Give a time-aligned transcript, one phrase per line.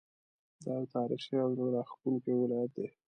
[0.63, 2.87] دا یو تاریخي او زړه راښکونکی ولایت دی.